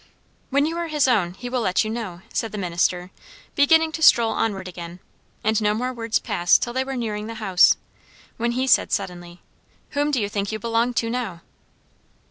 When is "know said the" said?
1.91-2.57